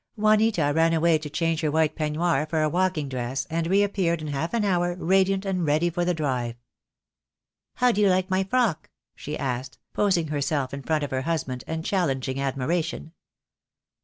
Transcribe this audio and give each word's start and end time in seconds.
Juanita 0.17 0.73
ran 0.75 0.93
away 0.93 1.19
to 1.19 1.29
change 1.29 1.61
her 1.61 1.69
white 1.69 1.95
peignoir 1.95 2.49
for 2.49 2.63
a 2.63 2.69
walking 2.69 3.07
dress, 3.07 3.45
and 3.51 3.67
reappeared 3.67 4.19
in 4.19 4.29
half 4.29 4.51
an 4.55 4.65
hour 4.65 4.95
radiant 4.95 5.45
and 5.45 5.63
ready 5.63 5.91
for 5.91 6.03
the 6.03 6.13
drive. 6.15 6.55
"How 7.75 7.91
do 7.91 8.01
you 8.01 8.09
like 8.09 8.27
my 8.27 8.43
frock?" 8.43 8.89
she 9.13 9.37
asked, 9.37 9.77
posing 9.93 10.29
her 10.29 10.41
self 10.41 10.73
in 10.73 10.81
front 10.81 11.03
of 11.03 11.11
her 11.11 11.21
husband, 11.21 11.63
and 11.67 11.85
challenging 11.85 12.39
admiration. 12.41 13.13